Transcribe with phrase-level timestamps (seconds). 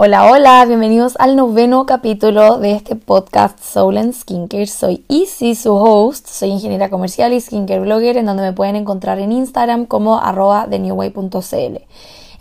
[0.00, 4.68] Hola, hola, bienvenidos al noveno capítulo de este podcast Soul and Skincare.
[4.68, 9.18] Soy Easy, su host, soy ingeniera comercial y skincare blogger, en donde me pueden encontrar
[9.18, 11.82] en Instagram como arroba thenewway.cl.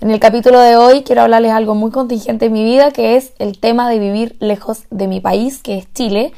[0.02, 3.34] En el capítulo de hoy quiero hablarles algo muy contingente en mi vida, que es
[3.40, 6.34] el tema de vivir lejos de mi país, que es Chile.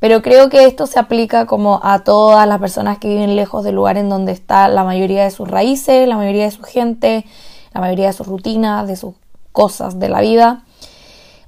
[0.00, 3.76] Pero creo que esto se aplica como a todas las personas que viven lejos del
[3.76, 7.24] lugar en donde está la mayoría de sus raíces, la mayoría de su gente,
[7.72, 9.14] la mayoría de sus rutinas, de sus
[9.58, 10.62] cosas de la vida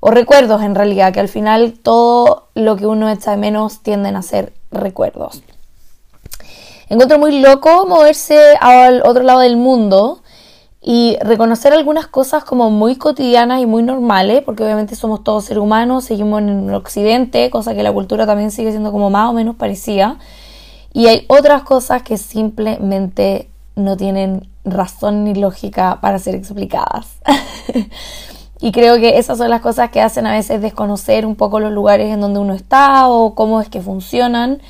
[0.00, 4.16] o recuerdos en realidad, que al final todo lo que uno echa de menos tienden
[4.16, 5.44] a ser recuerdos.
[6.88, 10.22] Encuentro muy loco moverse al otro lado del mundo
[10.82, 15.62] y reconocer algunas cosas como muy cotidianas y muy normales, porque obviamente somos todos seres
[15.62, 19.32] humanos, seguimos en el occidente, cosa que la cultura también sigue siendo como más o
[19.32, 20.18] menos parecida,
[20.92, 27.18] y hay otras cosas que simplemente no tienen razón ni lógica para ser explicadas.
[28.60, 31.72] y creo que esas son las cosas que hacen a veces desconocer un poco los
[31.72, 34.60] lugares en donde uno está o cómo es que funcionan.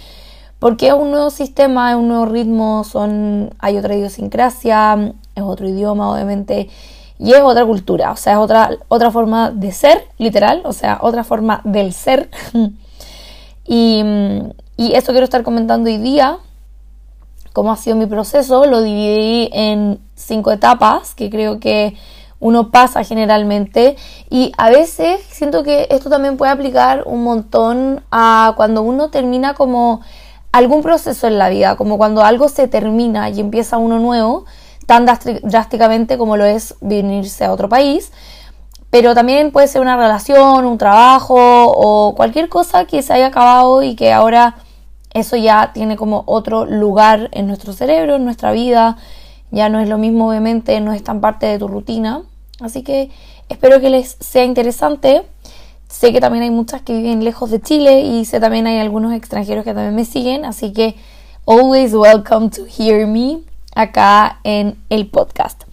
[0.59, 5.67] Porque es un nuevo sistema, es un nuevo ritmo, son, hay otra idiosincrasia, es otro
[5.67, 6.69] idioma, obviamente,
[7.19, 10.99] y es otra cultura, o sea, es otra, otra forma de ser, literal, o sea,
[11.01, 12.29] otra forma del ser.
[13.65, 14.03] y,
[14.77, 16.39] y eso quiero estar comentando hoy día,
[17.53, 21.97] cómo ha sido mi proceso, lo dividí en cinco etapas que creo que
[22.41, 23.97] uno pasa generalmente.
[24.31, 29.55] Y a veces siento que esto también puede aplicar un montón a cuando uno termina
[29.55, 30.01] como
[30.53, 34.47] algún proceso en la vida, como cuando algo se termina y empieza uno nuevo,
[34.87, 38.11] tan drásticamente como lo es venirse a otro país,
[38.91, 43.83] pero también puede ser una relación, un trabajo o cualquier cosa que se haya acabado
[43.85, 44.57] y que ahora
[45.13, 48.97] eso ya tiene como otro lugar en nuestro cerebro, en nuestra vida,
[49.51, 52.23] ya no es lo mismo obviamente, no es tan parte de tu rutina,
[52.61, 53.11] así que
[53.49, 55.23] espero que les sea interesante.
[55.89, 59.13] Sé que también hay muchas que viven lejos de Chile y sé también hay algunos
[59.13, 60.95] extranjeros que también me siguen, así que
[61.47, 63.41] always welcome to hear me
[63.75, 65.65] acá en el podcast.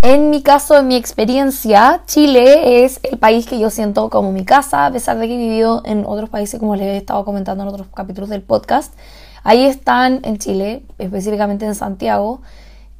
[0.00, 4.44] En mi caso, en mi experiencia, Chile es el país que yo siento como mi
[4.44, 7.64] casa, a pesar de que he vivido en otros países, como les he estado comentando
[7.64, 8.94] en otros capítulos del podcast.
[9.42, 12.42] Ahí están en Chile, específicamente en Santiago,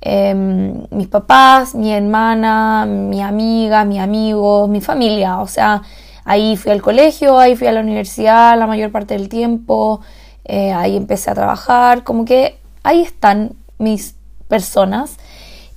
[0.00, 5.38] em, mis papás, mi hermana, mi amiga, mi amigo, mi familia.
[5.38, 5.82] O sea,
[6.24, 10.00] ahí fui al colegio, ahí fui a la universidad la mayor parte del tiempo,
[10.44, 14.16] eh, ahí empecé a trabajar, como que ahí están mis
[14.48, 15.16] personas.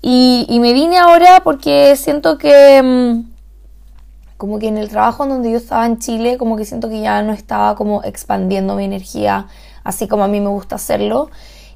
[0.01, 3.31] Y, me vine ahora porque siento que mm,
[4.37, 7.21] como que en el trabajo donde yo estaba en Chile, como que siento que ya
[7.21, 9.47] no estaba como expandiendo mi energía
[9.83, 11.29] así como a mí me gusta hacerlo.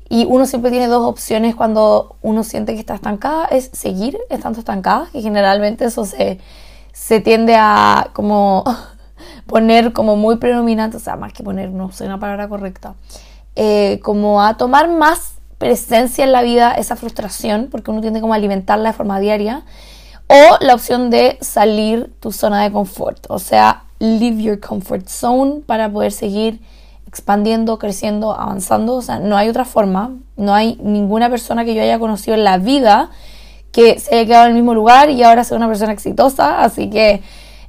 [0.07, 4.59] Y uno siempre tiene dos opciones cuando uno siente que está estancada, es seguir estando
[4.59, 6.39] estancada, que generalmente eso se,
[6.93, 8.63] se tiende a como
[9.47, 12.93] poner como muy predominante, o sea, más que poner, no sé una palabra correcta,
[13.55, 18.33] eh, como a tomar más presencia en la vida esa frustración, porque uno tiende como
[18.33, 19.63] a alimentarla de forma diaria,
[20.27, 25.61] o la opción de salir tu zona de confort, o sea, leave your comfort zone
[25.65, 26.59] para poder seguir
[27.07, 31.81] expandiendo, creciendo, avanzando, o sea, no hay otra forma, no hay ninguna persona que yo
[31.81, 33.09] haya conocido en la vida
[33.71, 36.89] que se haya quedado en el mismo lugar y ahora sea una persona exitosa, así
[36.89, 37.21] que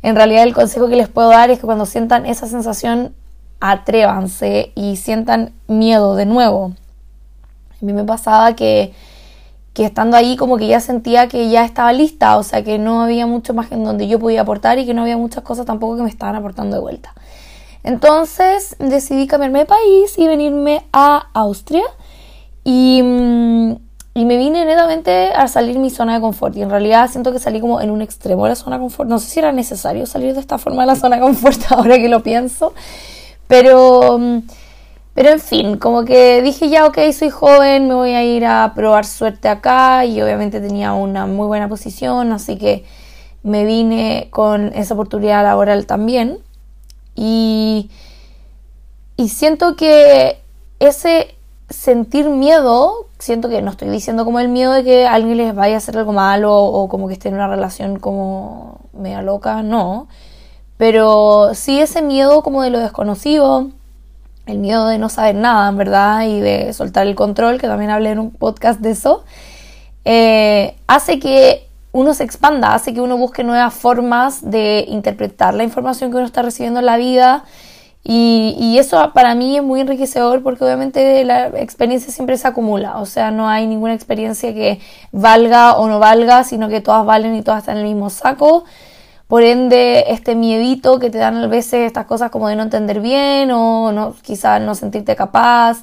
[0.02, 3.14] en realidad el consejo que les puedo dar es que cuando sientan esa sensación,
[3.60, 6.74] atrévanse y sientan miedo de nuevo,
[7.80, 8.92] a mí me pasaba que,
[9.74, 13.26] estando ahí como que ya sentía que ya estaba lista, o sea que no había
[13.26, 16.02] mucho más en donde yo podía aportar y que no había muchas cosas tampoco que
[16.02, 17.14] me estaban aportando de vuelta.
[17.82, 21.84] Entonces decidí cambiarme de país y venirme a Austria
[22.64, 23.76] y, mm,
[24.14, 27.38] y me vine netamente a salir mi zona de confort y en realidad siento que
[27.38, 29.10] salí como en un extremo de la zona de confort.
[29.10, 31.98] No sé si era necesario salir de esta forma de la zona de confort ahora
[31.98, 32.72] que lo pienso,
[33.46, 34.18] pero...
[34.18, 34.38] Mm,
[35.16, 38.74] pero en fin, como que dije ya, ok, soy joven, me voy a ir a
[38.74, 42.84] probar suerte acá y obviamente tenía una muy buena posición, así que
[43.42, 46.40] me vine con esa oportunidad laboral también.
[47.14, 47.90] Y,
[49.16, 50.42] y siento que
[50.80, 51.34] ese
[51.70, 55.76] sentir miedo, siento que no estoy diciendo como el miedo de que alguien les vaya
[55.76, 60.08] a hacer algo malo o como que esté en una relación como media loca, no.
[60.76, 63.70] Pero sí ese miedo como de lo desconocido,
[64.46, 67.90] el miedo de no saber nada, en verdad, y de soltar el control, que también
[67.90, 69.24] hablé en un podcast de eso,
[70.04, 75.64] eh, hace que uno se expanda, hace que uno busque nuevas formas de interpretar la
[75.64, 77.44] información que uno está recibiendo en la vida.
[78.08, 83.06] Y, eso para mí es muy enriquecedor porque obviamente la experiencia siempre se acumula, o
[83.06, 84.78] sea, no hay ninguna experiencia que
[85.10, 88.64] valga o no valga, sino que todas valen y todas están en el mismo saco.
[89.28, 93.00] Por ende, este miedito que te dan a veces estas cosas como de no entender
[93.00, 95.82] bien o no, quizás no sentirte capaz,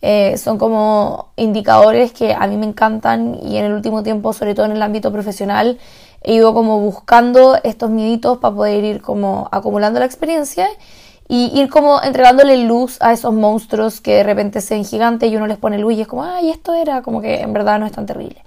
[0.00, 4.56] eh, son como indicadores que a mí me encantan y en el último tiempo, sobre
[4.56, 5.78] todo en el ámbito profesional,
[6.22, 10.68] he ido como buscando estos mieditos para poder ir como acumulando la experiencia
[11.28, 15.36] y ir como entregándole luz a esos monstruos que de repente se ven gigantes y
[15.36, 17.86] uno les pone luz y es como, ay, esto era como que en verdad no
[17.86, 18.42] es tan terrible.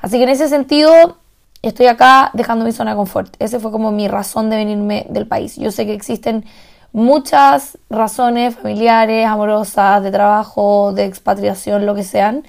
[0.00, 1.16] Así que en ese sentido,
[1.62, 3.34] estoy acá dejando mi zona de confort.
[3.38, 5.56] Ese fue como mi razón de venirme del país.
[5.56, 6.44] Yo sé que existen
[6.92, 12.44] muchas razones familiares, amorosas, de trabajo, de expatriación, lo que sean.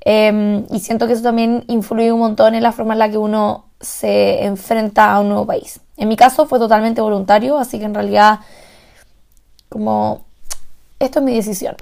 [0.00, 3.18] Em, y siento que eso también influye un montón en la forma en la que
[3.18, 5.80] uno se enfrenta a un nuevo país.
[5.96, 8.40] En mi caso fue totalmente voluntario, así que en realidad
[9.68, 10.24] como
[10.98, 11.76] esto es mi decisión.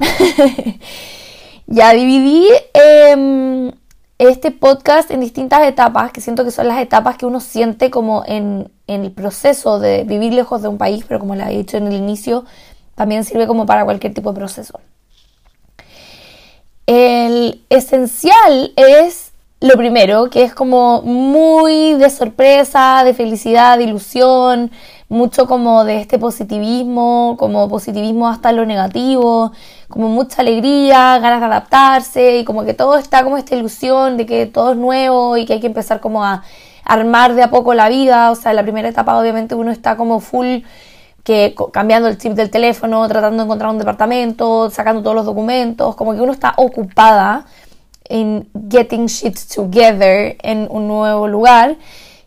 [1.66, 3.72] ya dividí em,
[4.18, 8.22] este podcast en distintas etapas, que siento que son las etapas que uno siente como
[8.26, 11.86] en, el proceso de vivir lejos de un país, pero como les he dicho en
[11.86, 12.44] el inicio,
[12.94, 14.80] también sirve como para cualquier tipo de proceso.
[16.86, 19.23] El esencial es
[19.64, 24.70] lo primero, que es como muy de sorpresa, de felicidad, de ilusión,
[25.08, 29.52] mucho como de este positivismo, como positivismo hasta lo negativo,
[29.88, 34.26] como mucha alegría, ganas de adaptarse y como que todo está como esta ilusión de
[34.26, 36.42] que todo es nuevo y que hay que empezar como a
[36.84, 39.96] armar de a poco la vida, o sea, en la primera etapa obviamente uno está
[39.96, 40.58] como full
[41.22, 45.96] que cambiando el chip del teléfono, tratando de encontrar un departamento, sacando todos los documentos,
[45.96, 47.46] como que uno está ocupada
[48.08, 51.76] en getting shit together en un nuevo lugar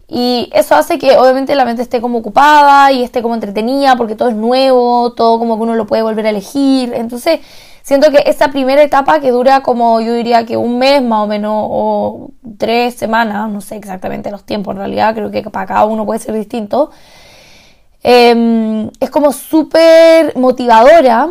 [0.07, 4.15] y eso hace que obviamente la mente esté como ocupada y esté como entretenida porque
[4.15, 6.94] todo es nuevo, todo como que uno lo puede volver a elegir.
[6.94, 7.41] Entonces,
[7.83, 11.27] siento que esa primera etapa que dura como yo diría que un mes más o
[11.27, 15.85] menos o tres semanas, no sé exactamente los tiempos en realidad, creo que para cada
[15.85, 16.89] uno puede ser distinto,
[18.01, 21.30] em, es como súper motivadora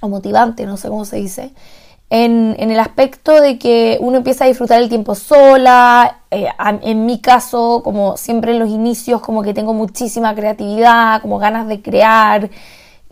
[0.00, 1.52] o motivante, no sé cómo se dice
[2.10, 6.20] en, el aspecto de que uno empieza a disfrutar el tiempo sola.
[6.30, 6.48] Eh,
[6.82, 11.68] en mi caso, como siempre en los inicios, como que tengo muchísima creatividad, como ganas
[11.68, 12.50] de crear,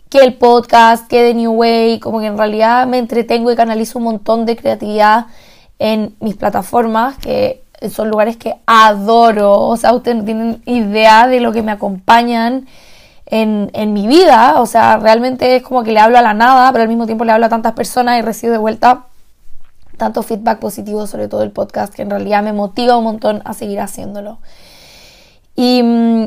[0.09, 3.99] que el podcast, que The New Way, como que en realidad me entretengo y canalizo
[3.99, 5.27] un montón de creatividad
[5.79, 7.61] en mis plataformas, que
[7.91, 9.59] son lugares que adoro.
[9.61, 12.67] O sea, ustedes no tienen idea de lo que me acompañan
[13.27, 14.59] en, mi vida.
[14.61, 17.25] O sea, realmente es como que le hablo a la nada, pero al mismo tiempo
[17.25, 19.05] le hablo a tantas personas y recibo de vuelta
[19.97, 23.53] tanto feedback positivo sobre todo el podcast que en realidad me motiva un montón a
[23.53, 24.39] seguir haciéndolo.
[25.55, 25.81] Y,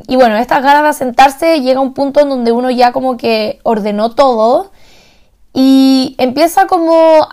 [0.09, 3.17] y bueno, estas ganas de asentarse llega a un punto en donde uno ya como
[3.17, 4.73] que ordenó todo
[5.53, 7.29] y empieza como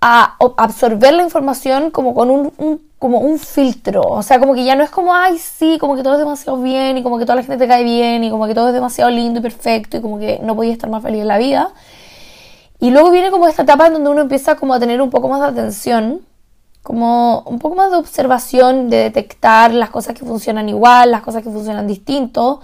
[0.00, 4.02] a absorber la información como con un, como un filtro.
[4.02, 6.60] O sea, como que ya no es como, ay, sí, como que todo es demasiado
[6.60, 8.74] bien y como que toda la gente te cae bien y como que todo es
[8.74, 11.72] demasiado lindo y perfecto y como que no podía estar más feliz en la vida.
[12.78, 15.28] Y luego viene como esta etapa en donde uno empieza como a tener un poco
[15.28, 16.20] más de atención,
[16.82, 21.42] como un poco más de observación, de detectar las cosas que funcionan igual, las cosas
[21.42, 22.60] que funcionan distinto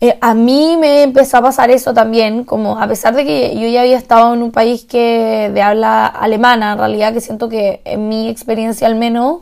[0.00, 3.66] eh, a mí me empezó a pasar eso también, como a pesar de que yo
[3.66, 7.82] ya había estado en un país que de habla alemana, en realidad que siento que
[7.84, 9.40] en mi experiencia al menos,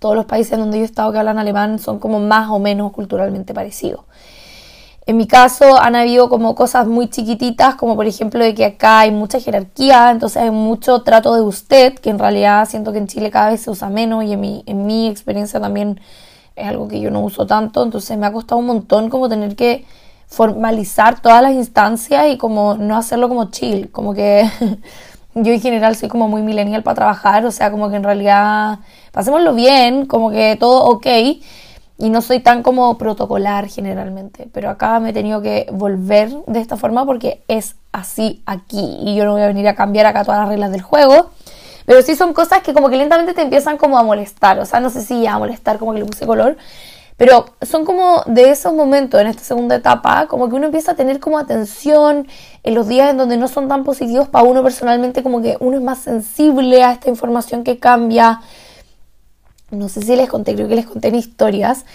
[0.00, 2.92] todos los países donde yo he estado que hablan alemán son como más o menos
[2.92, 4.00] culturalmente parecidos.
[5.06, 9.00] En mi caso han habido como cosas muy chiquititas, como por ejemplo de que acá
[9.00, 13.06] hay mucha jerarquía, entonces hay mucho trato de usted, que en realidad siento que en
[13.06, 16.00] Chile cada vez se usa menos y en mi, en mi experiencia también
[16.58, 19.56] es algo que yo no uso tanto, entonces me ha costado un montón como tener
[19.56, 19.84] que
[20.26, 24.48] formalizar todas las instancias y como no hacerlo como chill, como que
[25.34, 28.80] yo en general soy como muy millennial para trabajar, o sea, como que en realidad
[29.12, 31.06] pasémoslo bien, como que todo ok
[32.00, 36.60] y no soy tan como protocolar generalmente, pero acá me he tenido que volver de
[36.60, 40.24] esta forma porque es así aquí y yo no voy a venir a cambiar acá
[40.24, 41.30] todas las reglas del juego
[41.88, 44.58] pero sí son cosas que como que lentamente te empiezan como a molestar.
[44.58, 46.58] O sea, no sé si ya a molestar como que le puse color.
[47.16, 50.96] Pero son como de esos momentos en esta segunda etapa, como que uno empieza a
[50.96, 52.28] tener como atención
[52.62, 55.78] en los días en donde no son tan positivos para uno personalmente, como que uno
[55.78, 58.42] es más sensible a esta información que cambia.
[59.70, 61.86] No sé si les conté, creo que les conté en historias.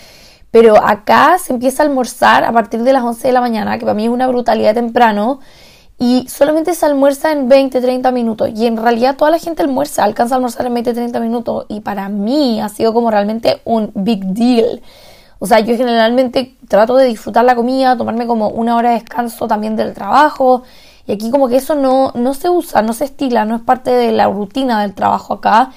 [0.50, 3.86] Pero acá se empieza a almorzar a partir de las 11 de la mañana, que
[3.86, 5.40] para mí es una brutalidad temprano
[6.04, 8.50] y solamente se almuerza en 20, 30 minutos.
[8.54, 11.66] Y en realidad toda la gente almuerza, alcanza a almorzar en 20, 30 minutos.
[11.70, 14.82] Y para mí ha sido como realmente un big deal.
[15.40, 19.48] O sea, yo generalmente trato de disfrutar la comida, tomarme como una hora de descanso
[19.48, 20.64] también del trabajo.
[21.08, 23.90] Y aquí como que eso no, no se usa, no se estila, no es parte
[23.90, 25.72] de la rutina del trabajo acá.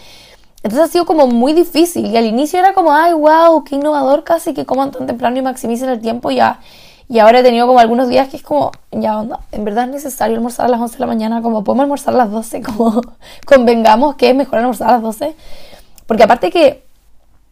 [0.65, 4.25] Entonces ha sido como muy difícil y al inicio era como, ay, wow, qué innovador
[4.25, 6.59] casi que coman tan temprano y maximicen el tiempo ya.
[7.09, 9.91] Y ahora he tenido como algunos días que es como, ya onda, en verdad es
[9.91, 13.01] necesario almorzar a las 11 de la mañana, como podemos almorzar a las 12, como
[13.47, 15.37] convengamos que es mejor almorzar a las 12.
[16.07, 16.85] Porque aparte que,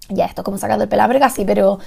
[0.09, 1.79] ya esto como sacando el pelabre casi, pero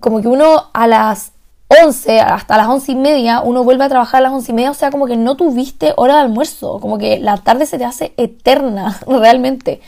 [0.00, 1.32] como que uno a las
[1.68, 4.70] 11 hasta las 11 y media, uno vuelve a trabajar a las 11 y media,
[4.70, 7.84] o sea, como que no tuviste hora de almuerzo, como que la tarde se te
[7.84, 9.80] hace eterna, realmente.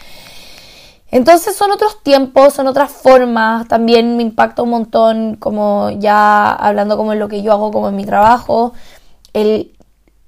[1.10, 6.96] Entonces son otros tiempos, son otras formas, también me impacta un montón, como ya hablando
[6.96, 8.74] como en lo que yo hago, como en mi trabajo,
[9.32, 9.72] el,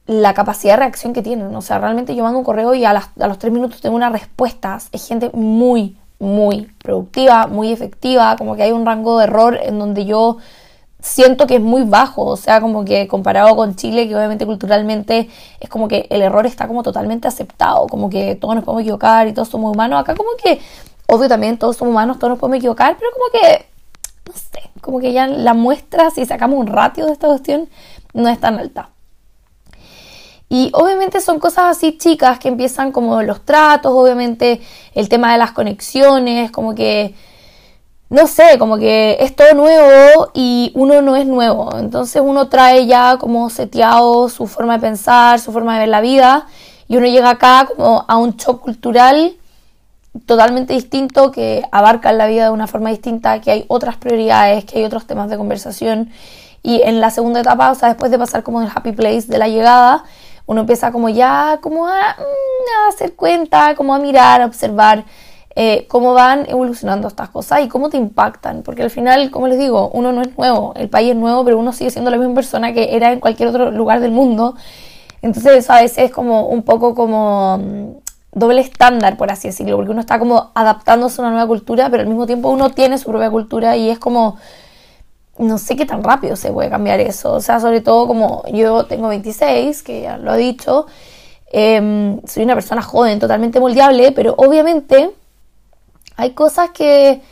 [0.06, 1.54] la capacidad de reacción que tienen.
[1.54, 4.10] O sea, realmente yo mando un correo y a, a los tres minutos tengo una
[4.10, 4.78] respuesta.
[4.90, 9.78] Es gente muy, muy productiva, muy efectiva, como que hay un rango de error en
[9.78, 10.38] donde yo
[11.02, 15.28] siento que es muy bajo, o sea, como que comparado con Chile, que obviamente culturalmente
[15.60, 19.26] es como que el error está como totalmente aceptado, como que todos nos podemos equivocar
[19.26, 20.60] y todos somos humanos, acá como que,
[21.08, 23.66] obvio también todos somos humanos, todos nos podemos equivocar, pero como que,
[24.26, 27.68] no sé, como que ya la muestra, si sacamos un ratio de esta cuestión,
[28.14, 28.90] no es tan alta.
[30.48, 34.60] Y obviamente son cosas así chicas que empiezan como los tratos, obviamente
[34.94, 37.14] el tema de las conexiones, como que
[38.12, 41.74] no sé, como que es todo nuevo y uno no es nuevo.
[41.78, 46.02] Entonces uno trae ya como seteado su forma de pensar, su forma de ver la
[46.02, 46.46] vida
[46.88, 49.34] y uno llega acá como a un shock cultural
[50.26, 54.80] totalmente distinto que abarca la vida de una forma distinta, que hay otras prioridades, que
[54.80, 56.10] hay otros temas de conversación.
[56.62, 59.38] Y en la segunda etapa, o sea, después de pasar como el happy place de
[59.38, 60.04] la llegada,
[60.44, 65.04] uno empieza como ya como a, mm, a hacer cuenta, como a mirar, a observar
[65.54, 68.62] eh, cómo van evolucionando estas cosas y cómo te impactan.
[68.62, 71.58] Porque al final, como les digo, uno no es nuevo, el país es nuevo, pero
[71.58, 74.54] uno sigue siendo la misma persona que era en cualquier otro lugar del mundo.
[75.20, 77.84] Entonces eso a veces es como un poco como mm,
[78.32, 82.02] doble estándar, por así decirlo, porque uno está como adaptándose a una nueva cultura, pero
[82.02, 84.38] al mismo tiempo uno tiene su propia cultura y es como,
[85.38, 87.34] no sé qué tan rápido se puede cambiar eso.
[87.34, 90.86] O sea, sobre todo como yo tengo 26, que ya lo he dicho,
[91.52, 95.10] em, soy una persona joven, totalmente moldeable, pero obviamente
[96.16, 97.22] hay cosas que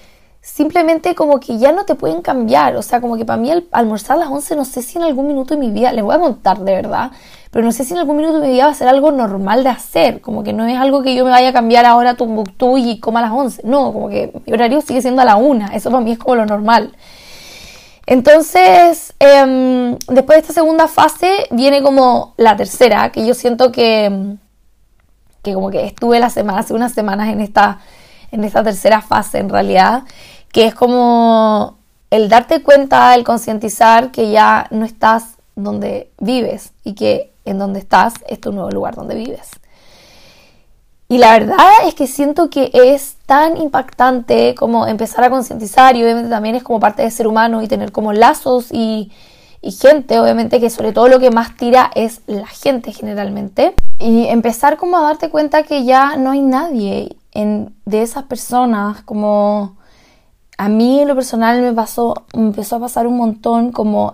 [0.40, 2.76] simplemente como que ya no te pueden cambiar.
[2.76, 5.04] O sea, como que para mí al almorzar a las 11 no sé si en
[5.04, 7.10] algún minuto de mi vida, les voy a contar de verdad,
[7.50, 9.64] pero no sé si en algún minuto de mi vida va a ser algo normal
[9.64, 10.20] de hacer.
[10.20, 12.98] Como que no es algo que yo me vaya a cambiar ahora a Tumbuktu y
[13.00, 13.62] coma a las 11.
[13.64, 15.68] No, como que mi horario sigue siendo a la 1.
[15.74, 16.92] Eso para mí es como lo normal.
[18.06, 24.36] Entonces, em, después de esta segunda fase viene como la tercera, que yo siento que,
[25.42, 27.78] que como que estuve la semana, hace unas semanas en esta
[28.30, 30.04] en esta tercera fase en realidad,
[30.52, 31.78] que es como
[32.10, 37.80] el darte cuenta, el concientizar que ya no estás donde vives y que en donde
[37.80, 39.50] estás es tu nuevo lugar donde vives.
[41.08, 41.56] Y la verdad
[41.86, 46.62] es que siento que es tan impactante como empezar a concientizar y obviamente también es
[46.62, 49.10] como parte de ser humano y tener como lazos y,
[49.60, 53.74] y gente, obviamente que sobre todo lo que más tira es la gente generalmente.
[53.98, 59.02] Y empezar como a darte cuenta que ya no hay nadie en, de esas personas,
[59.02, 59.76] como
[60.58, 64.12] a mí en lo personal me pasó, me empezó a pasar un montón, como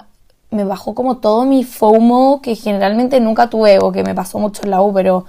[0.50, 4.62] me bajó como todo mi FOMO que generalmente nunca tuve o que me pasó mucho
[4.62, 5.24] en la U, pero,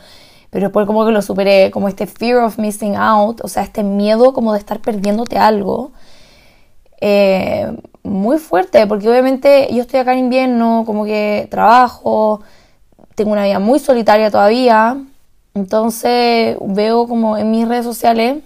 [0.49, 3.83] pero después como que lo superé, como este fear of missing out, o sea, este
[3.83, 5.91] miedo como de estar perdiéndote algo.
[7.01, 7.71] Eh,
[8.03, 12.41] muy fuerte, porque obviamente yo estoy acá en invierno, como que trabajo,
[13.15, 14.97] tengo una vida muy solitaria todavía,
[15.57, 18.43] entonces veo como en mis redes sociales,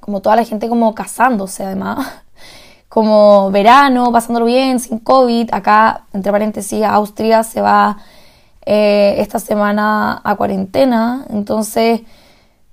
[0.00, 2.08] como toda la gente como casándose además,
[2.88, 5.50] como verano, pasándolo bien, sin COVID.
[5.52, 7.98] Acá, entre paréntesis, Austria se va
[8.64, 11.26] eh, esta semana a cuarentena.
[11.28, 12.00] Entonces,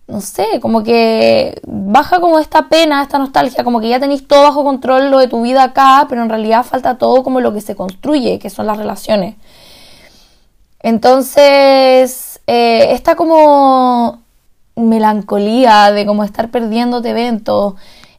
[0.07, 4.43] no sé, como que baja como esta pena, esta nostalgia, como que ya tenéis todo
[4.43, 7.59] bajo control lo de tu vida acá, pero en realidad falta todo como lo que
[7.59, 9.35] se construye, que son las relaciones.
[10.79, 14.21] Entonces, eh, esta como
[14.75, 17.75] melancolía de como estar perdiéndote eventos,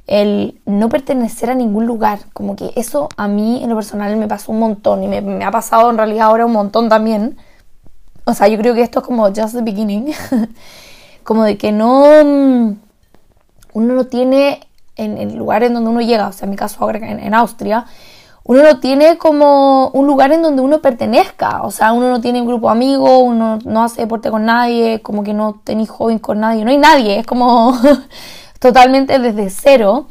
[0.07, 4.29] el no pertenecer a ningún lugar, como que eso a mí en lo personal me
[4.29, 7.37] pasó un montón y me, ha pasado en realidad ahora un montón también.
[8.25, 10.13] O sea, yo creo que esto es como just the beginning,
[11.25, 12.77] como de que no, mm,
[13.75, 14.61] uno no tiene
[14.97, 17.87] en el lugar en donde uno llega, o sea, en mi caso ahora en Austria,
[18.45, 22.43] uno no tiene como un lugar en donde uno pertenezca, o sea, uno no tiene
[22.43, 26.19] un grupo de amigos, uno no hace deporte con nadie, como que no tenéis joven
[26.19, 27.75] con nadie, no hay nadie, es como
[28.61, 30.09] totalmente desde cero.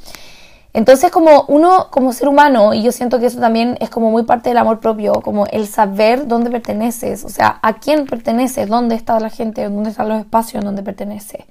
[0.74, 4.24] Entonces como uno como ser humano, y yo siento que eso también es como muy
[4.24, 8.96] parte del amor propio, como el saber dónde perteneces, o sea, a quién perteneces, dónde
[8.96, 11.46] está la gente, dónde están los espacios en donde pertenece.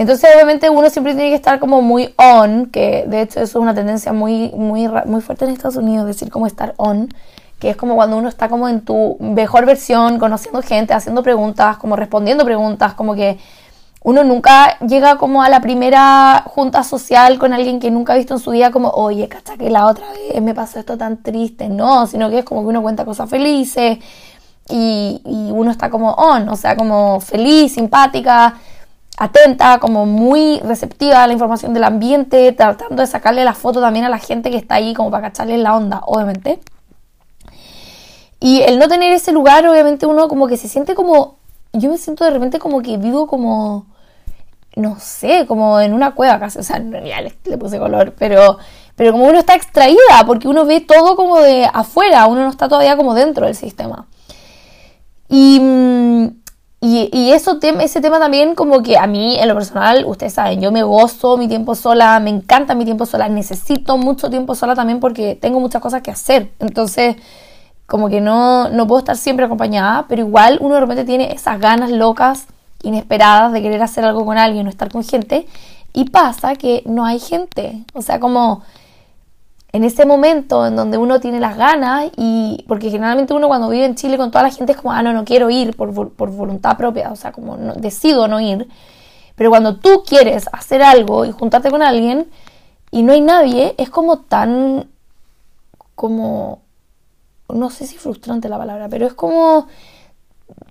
[0.00, 3.62] Entonces, obviamente, uno siempre tiene que estar como muy on, que de hecho eso es
[3.62, 7.10] una tendencia muy, muy, muy fuerte en Estados Unidos, decir como estar on,
[7.58, 11.76] que es como cuando uno está como en tu mejor versión, conociendo gente, haciendo preguntas,
[11.76, 13.38] como respondiendo preguntas, como que
[14.02, 18.32] uno nunca llega como a la primera junta social con alguien que nunca ha visto
[18.32, 21.68] en su día como, oye, cacha que la otra vez me pasó esto tan triste,
[21.68, 23.98] no, sino que es como que uno cuenta cosas felices
[24.70, 28.54] y, y uno está como on, o sea, como feliz, simpática,
[29.20, 34.06] atenta, como muy receptiva a la información del ambiente, tratando de sacarle la foto también
[34.06, 36.58] a la gente que está ahí como para cacharle la onda, obviamente.
[38.40, 41.36] Y el no tener ese lugar, obviamente uno como que se siente como,
[41.74, 43.84] yo me siento de repente como que vivo como,
[44.74, 48.56] no sé, como en una cueva casi, o sea, ya le, le puse color, pero,
[48.96, 52.70] pero como uno está extraída, porque uno ve todo como de afuera, uno no está
[52.70, 54.06] todavía como dentro del sistema.
[55.28, 55.60] Y,
[56.80, 60.60] mm, y, eso, ese tema también como que a mí, en lo personal, ustedes saben,
[60.60, 64.74] yo me gozo mi tiempo sola, me encanta mi tiempo sola, necesito mucho tiempo sola
[64.74, 66.50] también porque tengo muchas cosas que hacer.
[66.58, 67.16] Entonces,
[67.86, 71.58] como que no, no puedo estar siempre acompañada, pero igual uno de repente tiene esas
[71.60, 72.46] ganas locas,
[72.82, 75.46] inesperadas de querer hacer algo con alguien o estar con gente.
[75.92, 77.84] Y pasa que no hay gente.
[77.94, 78.62] O sea, como
[79.72, 83.84] en ese momento en donde uno tiene las ganas y porque generalmente uno cuando vive
[83.84, 86.76] en Chile con toda la gente es como, ah, no, no quiero ir por, voluntad
[86.76, 88.68] propia, o sea, como no, decido no ir.
[89.36, 92.28] Pero cuando tú quieres hacer algo y juntarte con alguien
[92.90, 94.90] y no hay nadie, es como tan,
[95.94, 96.62] como,
[97.48, 99.68] no sé si frustrante la palabra, pero es como,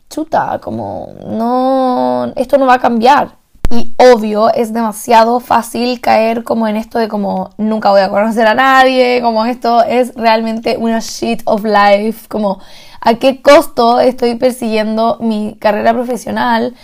[0.09, 3.37] chuta, como, no, esto no va a cambiar.
[3.71, 8.47] Y obvio, es demasiado fácil caer como en esto de como nunca voy a conocer
[8.47, 12.59] a nadie, como esto es realmente una shit of life, como
[12.99, 16.75] a qué costo estoy persiguiendo mi carrera profesional.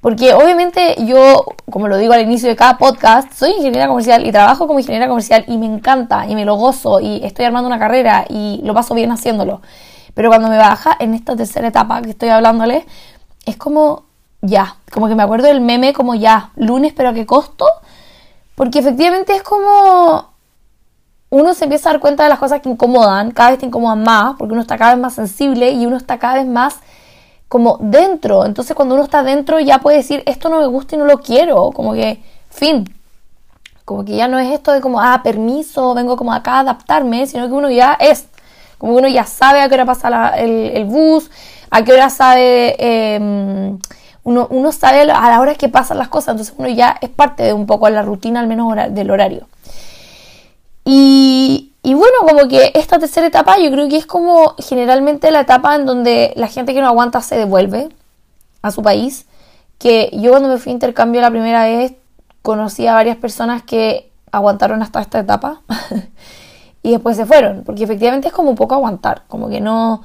[0.00, 4.32] Porque obviamente yo, como lo digo al inicio de cada podcast, soy ingeniera comercial y
[4.32, 7.78] trabajo como ingeniera comercial y me encanta y me lo gozo y estoy armando una
[7.78, 9.62] carrera y lo paso bien haciéndolo.
[10.14, 12.84] Pero cuando me baja en esta tercera etapa que estoy hablándole,
[13.46, 14.04] es como
[14.44, 14.76] ya.
[14.92, 17.66] Como que me acuerdo del meme como ya, lunes, pero a qué costo.
[18.54, 20.34] Porque efectivamente es como
[21.30, 24.04] uno se empieza a dar cuenta de las cosas que incomodan, cada vez te incomodan
[24.04, 26.76] más, porque uno está cada vez más sensible y uno está cada vez más
[27.48, 28.44] como dentro.
[28.44, 31.18] Entonces cuando uno está dentro ya puede decir, esto no me gusta y no lo
[31.18, 32.84] quiero, como que, fin.
[33.84, 37.26] Como que ya no es esto de como, ah, permiso, vengo como acá a adaptarme,
[37.26, 38.28] sino que uno ya es.
[38.78, 41.30] Como que uno ya sabe a qué hora pasa el, bus,
[41.70, 42.76] a qué hora sabe...
[42.78, 43.76] Eh,
[44.24, 47.42] uno, uno sabe a la hora que pasan las cosas, entonces uno ya es parte
[47.42, 49.46] de un poco la rutina, al menos del horario.
[50.84, 55.40] Y, y, bueno, como que esta tercera etapa yo creo que es como generalmente la
[55.40, 57.88] etapa en donde la gente que no aguanta se devuelve
[58.62, 59.26] a su país.
[59.78, 61.94] Que yo cuando me fui a intercambio la primera vez
[62.42, 65.62] conocí a varias personas que aguantaron hasta esta etapa
[66.82, 70.02] y después se fueron, porque efectivamente es como un poco aguantar, como que no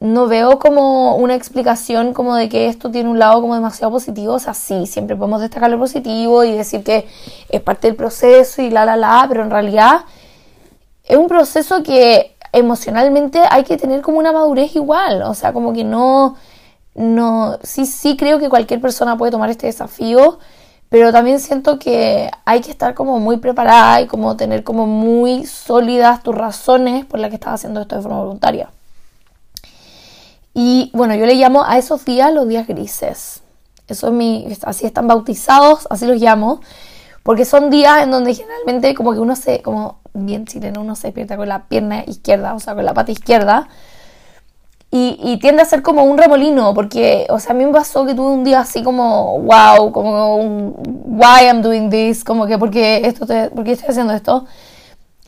[0.00, 4.34] no veo como una explicación como de que esto tiene un lado como demasiado positivo.
[4.34, 7.06] O sea, sí, siempre podemos destacar lo positivo y decir que
[7.48, 10.04] es parte del proceso y la, la, la, pero en realidad
[11.04, 15.22] es un proceso que emocionalmente hay que tener como una madurez igual.
[15.22, 16.36] O sea, como que no,
[16.94, 20.38] no, sí, sí creo que cualquier persona puede tomar este desafío,
[20.88, 25.46] pero también siento que hay que estar como muy preparada y como tener como muy
[25.46, 28.70] sólidas tus razones por las que estás haciendo esto de forma voluntaria.
[30.54, 33.42] Y bueno, yo le llamo a esos días los días grises.
[33.88, 36.60] Eso es mi, así están bautizados, así los llamo,
[37.22, 41.08] porque son días en donde generalmente como que uno se, como bien chileno, uno se
[41.08, 43.68] despierta con la pierna izquierda, o sea, con la pata izquierda,
[44.94, 48.12] y, tiende a ser como un remolino, porque, o sea, a mí me pasó que
[48.14, 50.36] tuve un día así como, wow, como
[51.06, 54.44] why I'm doing this, como que, porque esto, te, porque estoy haciendo esto?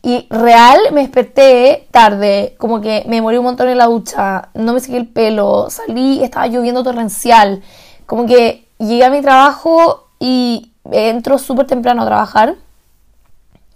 [0.05, 4.73] Y real me desperté tarde, como que me morí un montón en la ducha, no
[4.73, 7.63] me sequé el pelo, salí, estaba lloviendo torrencial,
[8.05, 12.53] como que llegué a mi trabajo y entro súper temprano a trabajar.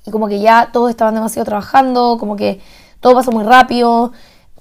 [0.06, 2.62] Y como que ya todos estaban demasiado trabajando, como que
[3.00, 4.12] todo pasó muy rápido,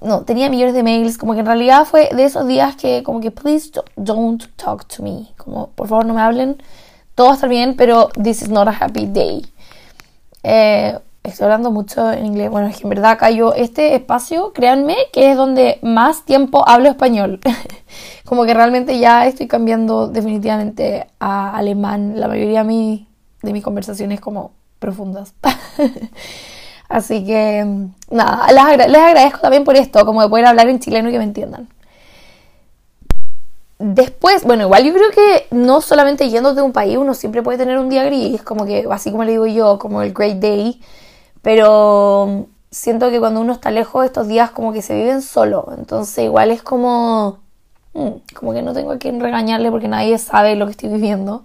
[0.01, 3.19] no, tenía millones de mails, como que en realidad fue de esos días que como
[3.19, 6.59] que please don't talk to me, como por favor no me hablen,
[7.13, 9.45] todo va a estar bien, pero this is not a happy day.
[10.41, 12.49] Eh, estoy hablando mucho en inglés.
[12.49, 16.67] Bueno, es que en verdad acá yo, este espacio, créanme, que es donde más tiempo
[16.67, 17.39] hablo español.
[18.25, 22.19] Como que realmente ya estoy cambiando definitivamente a alemán.
[22.19, 23.05] La mayoría de,
[23.41, 25.33] de mis conversaciones como profundas.
[26.89, 27.65] Así que,
[28.09, 31.19] nada, les, les, agradezco también por esto, como de poder hablar en chileno y que
[31.19, 31.69] me entiendan.
[33.77, 37.59] después, bueno, igual yo creo que no solamente yendo de un país uno siempre puede
[37.59, 40.81] tener un día gris, como que, así como le digo yo, como el Great Day,
[41.41, 46.25] pero siento que cuando uno está lejos estos días como que se viven solo, entonces
[46.25, 47.39] igual es como,
[47.93, 51.43] mm, como que no tengo a quien regañarle porque nadie sabe lo que estoy viviendo.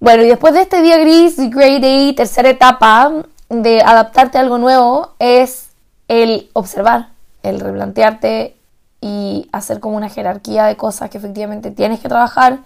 [0.00, 3.12] Bueno, y después de este día gris, Great Day, tercera etapa
[3.48, 5.70] de adaptarte a algo nuevo, es
[6.08, 7.10] el observar,
[7.42, 8.56] el replantearte
[9.00, 12.60] y hacer como una jerarquía de cosas que efectivamente tienes que trabajar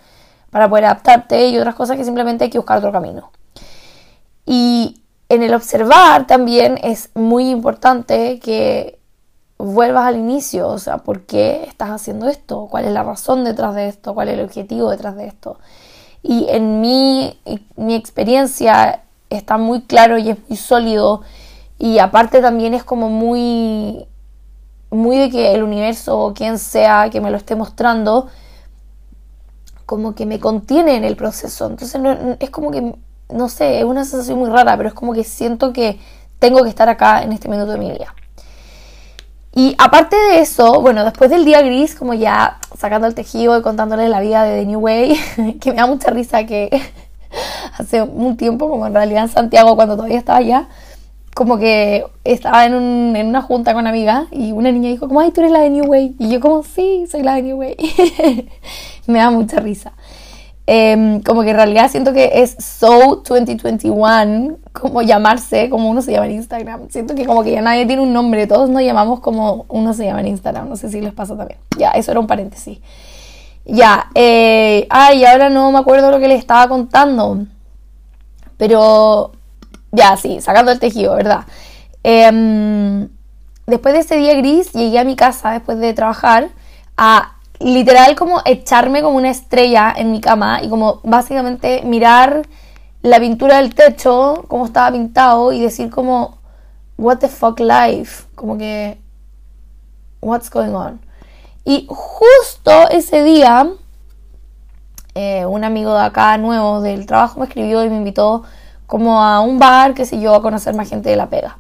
[0.50, 3.32] para poder adaptarte y otras cosas que simplemente hay que buscar otro camino.
[4.46, 8.98] Y en el observar también es muy importante que
[9.58, 12.68] vuelvas al inicio, o sea, ¿por qué estás haciendo esto?
[12.70, 14.14] ¿Cuál es la razón detrás de esto?
[14.14, 15.58] ¿Cuál es el objetivo detrás de esto?
[16.22, 17.38] Y en mi,
[17.76, 21.22] mi experiencia está muy claro y es muy sólido
[21.78, 24.06] y aparte también es como muy
[24.90, 28.28] muy de que el universo o quien sea que me lo esté mostrando
[29.86, 32.00] como que me contiene en el proceso entonces
[32.38, 32.94] es como que
[33.28, 35.98] no sé, es una sensación muy rara, pero es como que siento que
[36.38, 38.14] tengo que estar acá en este minuto de mi vida.
[39.56, 43.62] Y aparte de eso, bueno, después del día gris, como ya sacando el tejido y
[43.62, 46.70] contándoles la vida de The New Way, que me da mucha risa que
[47.78, 50.68] hace un tiempo, como en realidad en Santiago, cuando todavía estaba allá,
[51.34, 55.20] como que estaba en, un, en una junta con amigas y una niña dijo como,
[55.20, 56.16] ay, tú eres la de New Way.
[56.18, 57.76] Y yo como, sí, soy la de New Way.
[59.06, 59.92] me da mucha risa.
[60.66, 66.12] Em, como que en realidad siento que es So 2021, como llamarse, como uno se
[66.12, 66.88] llama en Instagram.
[66.88, 70.06] Siento que como que ya nadie tiene un nombre, todos nos llamamos como uno se
[70.06, 71.58] llama en Instagram, no sé si les pasa también.
[71.78, 72.78] Ya, eso era un paréntesis.
[73.66, 77.46] Ya, eh, ay, ahora no me acuerdo lo que les estaba contando,
[78.56, 79.32] pero
[79.92, 81.44] ya, sí, sacando el tejido, ¿verdad?
[82.02, 83.08] Em,
[83.66, 86.48] después de ese día gris, llegué a mi casa después de trabajar
[86.96, 92.46] a literal como echarme como una estrella en mi cama y como básicamente mirar
[93.00, 96.38] la pintura del techo, como estaba pintado y decir como,
[96.98, 99.00] what the fuck life, como que,
[100.20, 101.00] what's going on.
[101.64, 103.66] Y justo ese día,
[105.14, 108.42] eh, un amigo de acá nuevo del trabajo me escribió y me invitó
[108.86, 111.58] como a un bar, qué sé yo, a conocer más gente de la pega.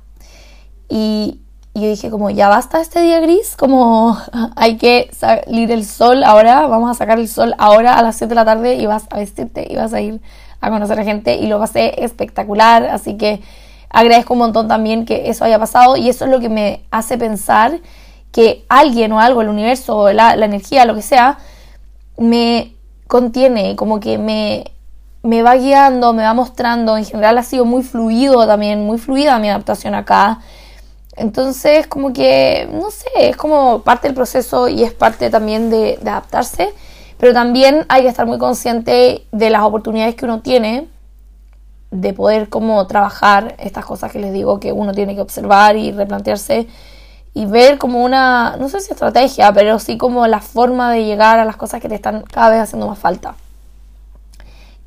[0.90, 1.40] Y
[1.76, 4.16] y yo dije como, ya basta este día gris, como
[4.56, 8.28] hay que salir el sol ahora, vamos a sacar el sol ahora a las 7
[8.28, 10.20] de la tarde y vas a vestirte y vas a ir
[10.60, 13.42] a conocer a gente y lo pasé espectacular, así que
[13.90, 17.18] agradezco un montón también que eso haya pasado y eso es lo que me hace
[17.18, 17.80] pensar
[18.30, 21.38] que alguien o algo, el universo, la, la energía, lo que sea,
[22.16, 22.76] me
[23.08, 24.70] contiene, como que me,
[25.24, 29.40] me va guiando, me va mostrando, en general ha sido muy fluido también, muy fluida
[29.40, 30.38] mi adaptación acá
[31.16, 35.98] entonces, como que, no sé, es como parte del proceso y es parte también de,
[36.02, 36.72] adaptarse,
[37.18, 40.88] pero también hay que estar muy consciente de las oportunidades que uno tiene
[41.92, 45.92] de poder como trabajar estas cosas que les digo que uno tiene que observar y
[45.92, 46.66] replantearse
[47.32, 51.38] y ver como una, no sé si estrategia, pero sí como la forma de llegar
[51.38, 53.36] a las cosas que te están cada vez haciendo más falta.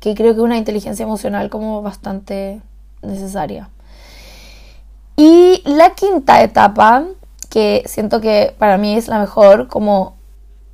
[0.00, 2.60] Que creo que es una inteligencia emocional como bastante
[3.02, 3.68] necesaria.
[5.18, 7.02] Y la quinta etapa,
[7.50, 10.14] que siento que para mí es la mejor, como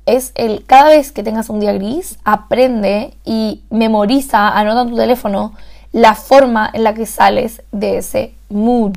[0.05, 4.97] es el cada vez que tengas un día gris, aprende y memoriza, anota en tu
[4.97, 5.53] teléfono
[5.91, 8.95] la forma en la que sales de ese mood.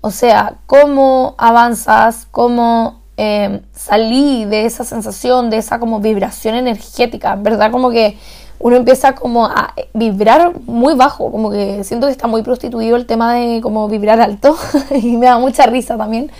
[0.00, 7.34] O sea, cómo avanzas, cómo eh, salí de esa sensación, de esa como vibración energética,
[7.34, 7.72] ¿verdad?
[7.72, 8.16] Como que
[8.60, 13.06] uno empieza como a vibrar muy bajo, como que siento que está muy prostituido el
[13.06, 14.56] tema de como vibrar alto
[14.90, 16.30] y me da mucha risa también.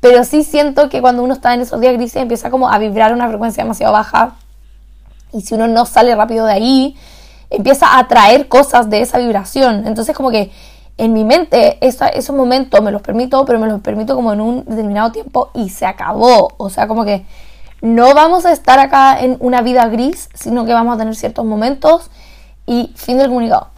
[0.00, 3.12] Pero sí siento que cuando uno está en esos días grises empieza como a vibrar
[3.12, 4.36] una frecuencia demasiado baja
[5.32, 6.96] y si uno no sale rápido de ahí,
[7.50, 9.86] empieza a atraer cosas de esa vibración.
[9.86, 10.50] Entonces como que
[10.96, 14.64] en mi mente esos momentos me los permito, pero me los permito como en un
[14.64, 16.52] determinado tiempo y se acabó.
[16.56, 17.24] O sea, como que
[17.82, 21.44] no vamos a estar acá en una vida gris, sino que vamos a tener ciertos
[21.44, 22.10] momentos
[22.66, 23.68] y fin del comunicado.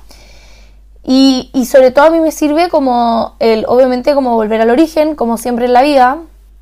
[1.04, 5.16] Y, y, sobre todo a mí me sirve como el, obviamente, como volver al origen,
[5.16, 6.18] como siempre en la vida,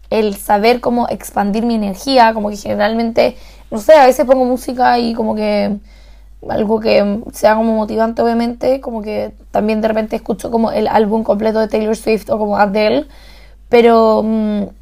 [0.08, 3.36] el saber cómo expandir mi energía, como que generalmente,
[3.70, 5.76] no sé, a veces pongo música y como que
[6.48, 11.22] algo que sea como motivante, obviamente, como que también de repente escucho como el álbum
[11.22, 13.06] completo de Taylor Swift o como Adele,
[13.68, 14.22] pero...
[14.24, 14.79] Mm,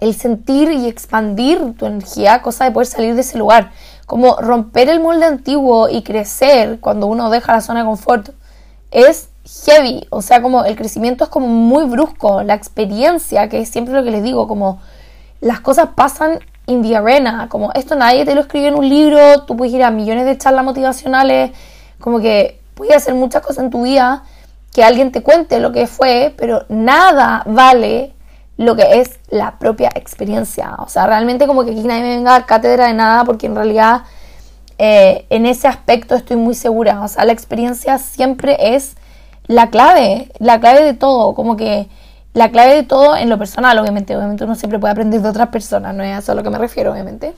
[0.00, 3.70] el sentir y expandir tu energía, cosa de poder salir de ese lugar,
[4.06, 8.30] como romper el molde antiguo y crecer cuando uno deja la zona de confort,
[8.90, 9.28] es
[9.66, 13.94] heavy, o sea, como el crecimiento es como muy brusco, la experiencia, que es siempre
[13.94, 14.80] lo que les digo, como
[15.40, 19.42] las cosas pasan in the arena, como esto nadie te lo escribe en un libro,
[19.42, 21.50] tú puedes ir a millones de charlas motivacionales,
[22.00, 24.24] como que puedes hacer muchas cosas en tu vida,
[24.72, 28.13] que alguien te cuente lo que fue, pero nada vale
[28.56, 30.74] lo que es la propia experiencia.
[30.78, 33.46] O sea, realmente como que aquí nadie me venga a dar cátedra de nada, porque
[33.46, 34.02] en realidad
[34.78, 37.02] eh, en ese aspecto estoy muy segura.
[37.02, 38.96] O sea, la experiencia siempre es
[39.46, 41.88] la clave, la clave de todo, como que
[42.32, 45.48] la clave de todo en lo personal, obviamente, obviamente uno siempre puede aprender de otras
[45.48, 47.34] personas, no es a eso a lo que me refiero, obviamente.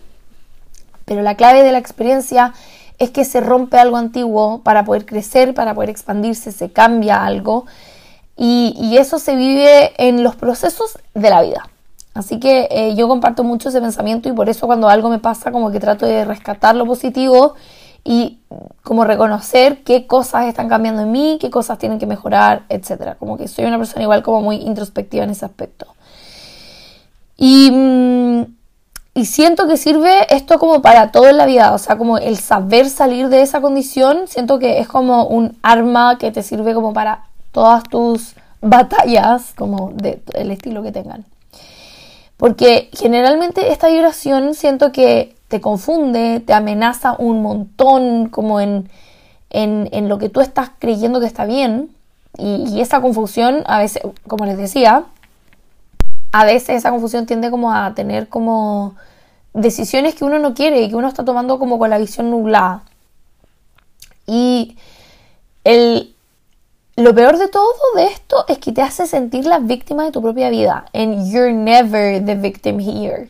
[1.05, 2.53] Pero la clave de la experiencia
[2.99, 7.67] es que se rompe algo antiguo para poder crecer, para poder expandirse, se cambia algo
[8.37, 11.69] y, eso se vive en los procesos de la vida.
[12.15, 15.53] Así que eh, yo comparto mucho ese pensamiento y por eso cuando algo me pasa
[15.53, 17.55] como que trato de rescatar lo positivo
[18.05, 18.39] y
[18.83, 23.17] como reconocer qué cosas están cambiando en mí, qué cosas tienen que mejorar, etcétera.
[23.17, 25.87] Como que soy una persona igual como muy introspectiva en ese aspecto.
[27.37, 28.43] Y, mm,
[29.15, 32.37] y siento que sirve esto como para todo en la vida, o sea, como el
[32.37, 36.93] saber salir de esa condición, siento que es como un arma que te sirve como
[36.93, 37.25] para
[37.57, 41.25] todas tus batallas, como del estilo que tengan.
[42.37, 48.91] Porque generalmente esta vibración siento que te confunde, te amenaza un montón como en,
[49.49, 51.89] en, lo que tú estás creyendo que está bien.
[52.37, 55.07] Y, esa confusión, a veces, como les decía,
[56.33, 58.97] a veces esa confusión tiende como a tener como
[59.55, 62.83] decisiones que uno no quiere y que uno está tomando como con la visión nublada.
[64.27, 64.77] Y
[65.65, 66.16] el,
[66.97, 70.23] lo peor de todo de esto es que te hace sentir la víctima de tu
[70.23, 70.87] propia vida.
[70.95, 73.29] And you're never the victim here.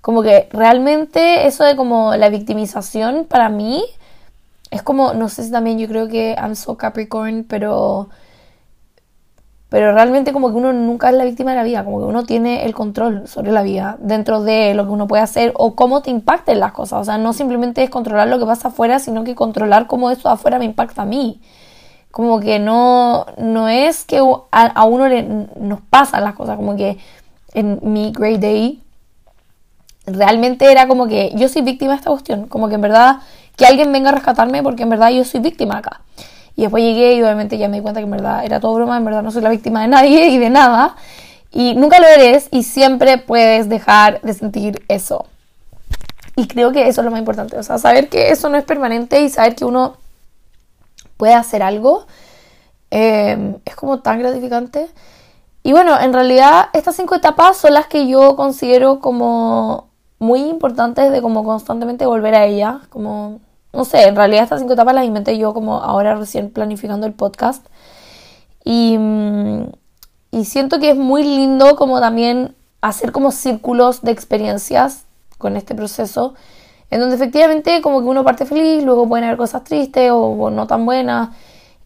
[0.00, 3.84] Como que realmente eso de como la victimización para mí
[4.70, 8.08] es como, no sé si también yo creo que I'm so Capricorn, pero
[9.68, 12.24] pero realmente como que uno nunca es la víctima de la vida, como que uno
[12.24, 16.00] tiene el control sobre la vida dentro de lo que uno puede hacer o cómo
[16.00, 17.00] te impacten las cosas.
[17.02, 20.30] O sea, no simplemente es controlar lo que pasa afuera, sino que controlar cómo eso
[20.30, 21.40] afuera me impacta a mí.
[22.18, 24.18] Como que no, no es que
[24.50, 26.98] a, uno le, nos pasan las cosas, como que
[27.54, 28.82] en mi Great Day
[30.04, 33.18] realmente era como que yo soy víctima de esta cuestión, como que en verdad
[33.54, 36.00] que alguien venga a rescatarme porque en verdad yo soy víctima acá.
[36.56, 38.96] Y después llegué y obviamente ya me di cuenta que en verdad era todo broma,
[38.96, 40.96] en verdad no soy la víctima de nadie y de nada.
[41.52, 45.26] Y nunca lo eres y siempre puedes dejar de sentir eso.
[46.34, 48.64] Y creo que eso es lo más importante, o sea, saber que eso no es
[48.64, 49.98] permanente y saber que uno
[51.18, 52.06] puede hacer algo
[52.90, 54.88] eh, es como tan gratificante.
[55.62, 61.12] Y bueno, en realidad estas cinco etapas son las que yo considero como muy importantes
[61.12, 63.40] de como constantemente volver a ella, como,
[63.72, 67.12] no sé, en realidad estas cinco etapas las inventé yo como ahora recién planificando el
[67.12, 67.66] podcast.
[68.64, 69.70] Y, mm,
[70.30, 75.04] y siento que es muy lindo como también hacer como círculos de experiencias
[75.38, 76.34] con este proceso,
[76.90, 80.66] en donde efectivamente como que uno parte feliz, luego pueden haber cosas tristes o, no
[80.66, 81.30] tan buenas,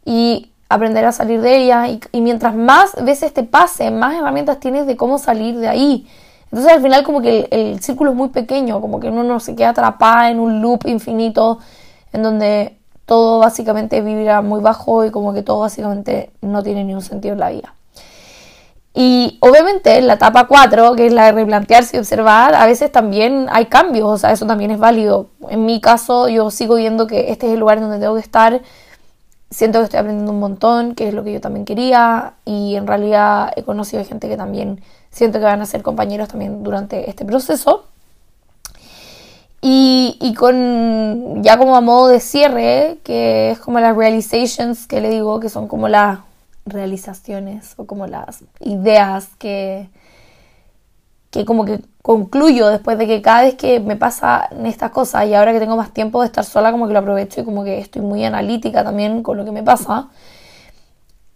[0.04, 4.86] y aprender a salir de ellas, y, mientras más veces te pase, más herramientas tienes
[4.86, 6.06] de cómo salir de ahí.
[6.44, 9.54] Entonces al final como que el, círculo es muy pequeño, como que uno no se
[9.56, 11.58] queda atrapada en un loop infinito
[12.12, 17.02] en donde todo básicamente vibra muy bajo y como que todo básicamente no tiene ningún
[17.02, 17.74] sentido en la vida.
[18.94, 22.92] Y obviamente en la etapa 4, que es la de replantearse y observar, a veces
[22.92, 25.28] también hay cambios, o sea, eso también es válido.
[25.48, 28.60] En mi caso, yo sigo viendo que este es el lugar donde tengo que estar,
[29.50, 32.86] siento que estoy aprendiendo un montón, que es lo que yo también quería, y en
[32.86, 37.24] realidad he conocido gente que también siento que van a ser compañeros también durante este
[37.24, 37.84] proceso.
[39.64, 45.08] Y, con ya como a modo de cierre, que es como las realizations que le
[45.08, 46.18] digo, que son como las
[46.66, 49.88] realizaciones o como las ideas que,
[51.30, 55.34] que como que concluyo después de que cada vez que me pasan estas cosas y
[55.34, 57.78] ahora que tengo más tiempo de estar sola como que lo aprovecho y como que
[57.78, 60.08] estoy muy analítica también con lo que me pasa.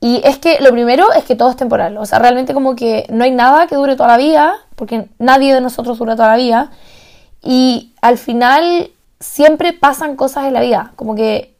[0.01, 3.07] Y es que lo primero es que todo es temporal, o sea, realmente como que
[3.11, 6.37] no hay nada que dure toda la vida, porque nadie de nosotros dura toda la
[6.37, 6.71] vida,
[7.43, 11.56] y al final siempre pasan cosas en la vida, como que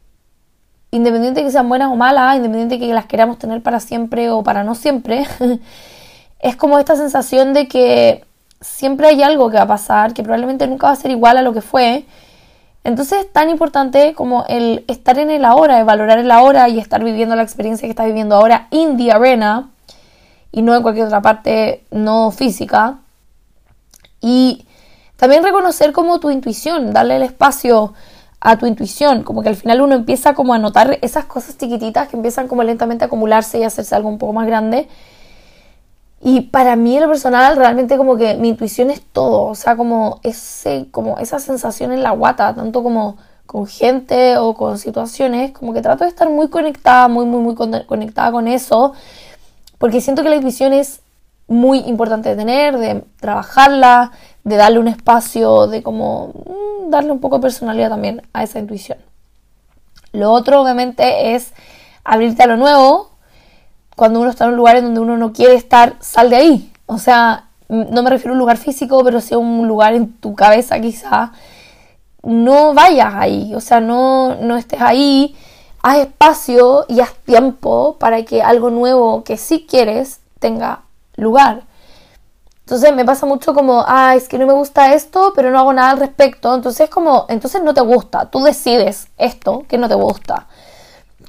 [0.97, 4.29] independiente de que sean buenas o malas, independiente de que las queramos tener para siempre
[4.29, 5.25] o para no siempre,
[6.39, 8.25] es como esta sensación de que
[8.59, 11.41] siempre hay algo que va a pasar, que probablemente nunca va a ser igual a
[11.41, 12.05] lo que fue,
[12.87, 16.79] entonces es tan importante como el estar en el ahora, el valorar el ahora y
[16.79, 19.69] estar viviendo la experiencia que estás viviendo ahora in the arena
[20.53, 22.99] y no en cualquier otra parte no física.
[24.21, 24.65] Y
[25.17, 27.93] también reconocer como tu intuición, darle el espacio
[28.39, 32.07] a tu intuición, como que al final uno empieza como a notar esas cosas chiquititas
[32.07, 34.87] que empiezan como lentamente a acumularse y a hacerse algo un poco más grande.
[36.21, 40.19] Y para mí lo personal realmente como que mi intuición es todo, o sea, como
[40.23, 45.73] ese como esa sensación en la guata, tanto como con gente o con situaciones, como
[45.73, 48.93] que trato de estar muy conectada, muy muy muy conectada con eso,
[49.77, 51.01] porque siento que la intuición es
[51.47, 54.11] muy importante de tener, de trabajarla,
[54.47, 58.59] de darle un espacio, de como mm, darle un poco de personalidad también a esa
[58.59, 58.97] intuición.
[60.13, 61.51] Lo otro obviamente es
[62.05, 63.09] abrirte a lo nuevo.
[63.97, 66.71] Cuando uno está en un lugar en donde uno no quiere estar, sal de ahí.
[66.85, 70.13] O sea, no me refiero a un lugar físico, pero sí a un lugar en
[70.13, 71.33] tu cabeza quizá.
[72.23, 75.35] No vayas ahí, o sea, no, no estés ahí.
[75.83, 80.83] Haz espacio y haz tiempo para que algo nuevo que sí quieres tenga
[81.17, 81.66] lugar.
[82.67, 85.71] Entonces me pasa mucho como, ah, es que no me gusta esto, pero no hago
[85.71, 86.53] nada al respecto.
[86.53, 90.47] Entonces como, entonces no te gusta, tú decides esto que no te gusta.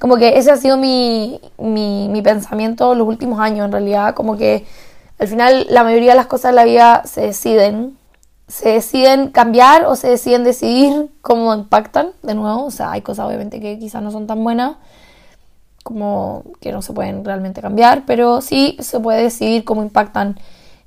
[0.01, 4.37] Como que ese ha sido mi, mi, mi pensamiento los últimos años en realidad, como
[4.37, 4.67] que
[5.21, 7.97] al final la mayoría de las cosas de la vida se deciden,
[8.49, 12.65] se deciden cambiar o se deciden decidir cómo impactan de nuevo.
[12.65, 14.73] O sea, hay cosas obviamente que quizás no son tan buenas
[15.85, 20.37] como que no se pueden realmente cambiar, pero sí se puede decidir cómo impactan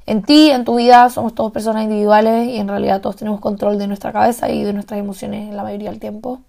[0.06, 1.10] en ti, en tu vida.
[1.10, 4.74] Somos todos personas individuales y en realidad todos tenemos control de nuestra cabeza y de
[4.74, 6.40] nuestras emociones la mayoría del tiempo.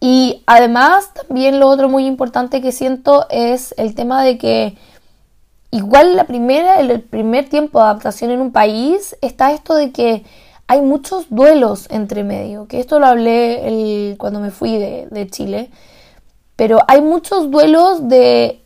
[0.00, 4.78] Y además también lo otro muy importante que siento es el tema de que
[5.70, 10.24] igual la primera, el primer tiempo de adaptación en un país está esto de que
[10.68, 15.70] hay muchos duelos entre medio, que esto lo hablé cuando me fui de Chile
[16.58, 18.64] pero hay muchos duelos de,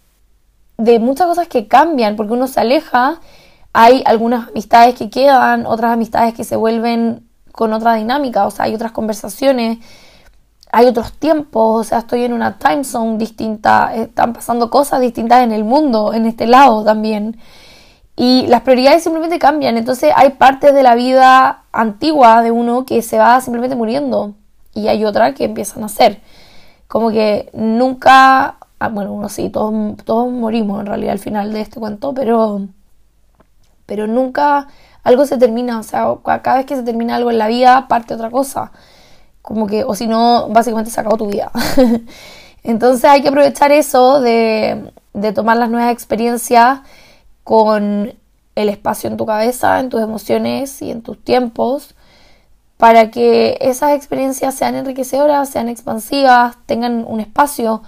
[0.83, 3.21] de muchas cosas que cambian, porque uno se aleja,
[3.73, 8.65] hay algunas amistades que quedan, otras amistades que se vuelven con otra dinámica, o sea,
[8.65, 9.79] hay otras conversaciones,
[10.73, 15.45] hay otros tiempos, o sea, estoy en una time zone distinta, están pasando cosas distintas
[15.45, 17.39] en el mundo, en este lado también.
[18.17, 23.03] Y las prioridades simplemente cambian, entonces hay partes de la vida antigua de uno que
[23.03, 24.35] se va simplemente muriendo
[24.75, 26.21] y hay otra que empiezan a nacer
[26.93, 31.61] como que nunca, ah, bueno, uno sí, todos, todos morimos en realidad al final de
[31.61, 32.67] este cuento, pero,
[33.87, 34.69] pero nunca
[35.03, 38.15] algo se termina, o sea, cada vez que se termina algo en la vida parte
[38.15, 38.73] otra cosa,
[39.43, 41.51] como que, o si no, básicamente se acabó tu vida.
[42.63, 46.81] Entonces hay que aprovechar eso de, de tomar las nuevas experiencias
[47.45, 48.15] con
[48.55, 51.95] el espacio en tu cabeza, en tus emociones y en tus tiempos
[52.83, 57.85] para que esas experiencias sean enriquecedoras, sean expansivas, tengan un espacio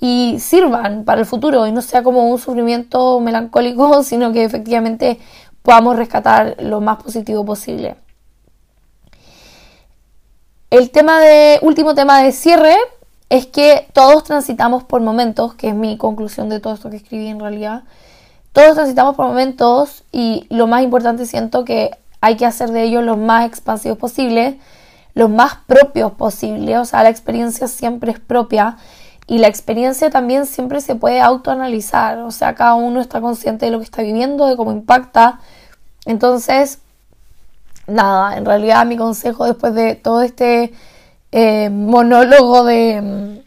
[0.00, 5.20] y sirvan para el futuro y no sea como un sufrimiento melancólico, sino que efectivamente
[5.62, 7.96] podamos rescatar lo más positivo posible.
[10.70, 12.74] El tema de último tema de cierre
[13.28, 17.28] es que todos transitamos por momentos, que es mi conclusión de todo esto que escribí
[17.28, 17.82] en realidad.
[18.52, 23.04] Todos transitamos por momentos y lo más importante siento que hay que hacer de ellos
[23.04, 24.56] los más expansivos posibles,
[25.14, 28.76] los más propios posibles, o sea, la experiencia siempre es propia
[29.30, 33.70] y la experiencia también siempre se puede autoanalizar, o sea, cada uno está consciente de
[33.70, 35.38] lo que está viviendo, de cómo impacta.
[36.04, 36.80] Entonces,
[37.86, 40.72] nada, en realidad mi consejo después de todo este
[41.30, 43.44] eh, monólogo de,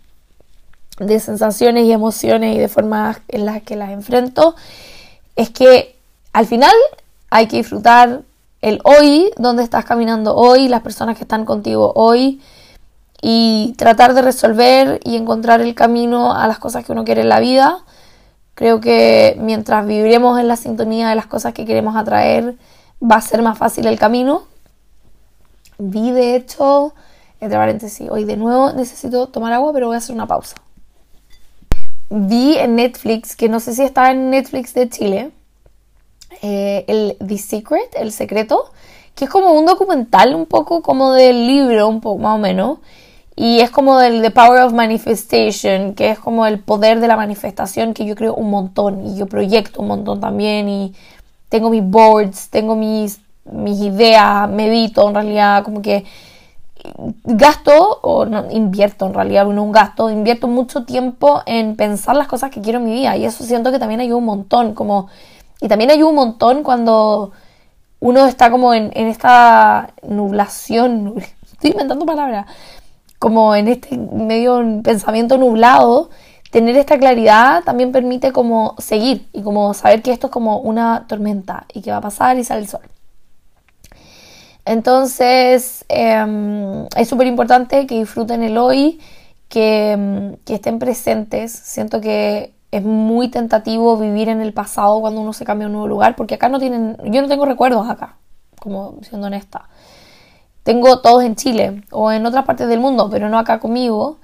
[1.00, 4.56] de sensaciones y emociones y de formas en las que las enfrento,
[5.36, 5.98] es que
[6.32, 6.76] al final
[7.30, 8.22] hay que disfrutar
[8.62, 12.40] el hoy, dónde estás caminando hoy, las personas que están contigo hoy
[13.26, 17.30] y tratar de resolver y encontrar el camino a las cosas que uno quiere en
[17.30, 17.86] la vida.
[18.54, 22.56] Creo que mientras viviremos en la sintonía de las cosas que queremos atraer,
[23.02, 24.44] va a ser más fácil el camino.
[25.78, 26.94] Vi, de hecho,
[27.40, 30.58] entre paréntesis, hoy de nuevo necesito tomar agua, pero voy a hacer una pausa.
[32.10, 35.32] Vi en Netflix, que no sé si está en Netflix de Chile,
[36.42, 38.74] eh, el The Secret, El Secreto,
[39.16, 42.80] que es como un documental un poco como del libro, un poco más o menos.
[43.36, 47.16] Y es como del The Power of Manifestation, que es como el poder de la
[47.16, 50.94] manifestación que yo creo un montón y yo proyecto un montón también y
[51.50, 56.06] tengo mis boards, tengo mis, mis ideas, medito en realidad, como que
[57.24, 62.28] gasto, o no, invierto en realidad, no un gasto, invierto mucho tiempo en pensar las
[62.28, 65.08] cosas que quiero en mi vida y eso siento que también ayuda un montón, como
[65.62, 67.32] y también ayuda un montón cuando
[68.00, 71.16] uno está como en, esta nublación,
[71.52, 72.48] estoy inventando palabras,
[73.24, 76.10] como en este medio pensamiento nublado,
[76.52, 81.06] tener esta claridad también permite como seguir y como saber que esto es como una
[81.08, 82.82] tormenta y que va a pasar y sale el sol.
[84.66, 89.00] Entonces em, es súper importante que disfruten el hoy,
[89.48, 91.54] que, em, que estén presentes.
[91.54, 95.74] Siento que es muy tentativo vivir en el pasado cuando uno se cambia a un
[95.74, 98.18] nuevo lugar, porque acá no tienen, yo no tengo recuerdos acá,
[98.60, 99.70] como siendo honesta.
[100.64, 104.18] Tengo todos en Chile o en otras partes del mundo, pero no acá conmigo.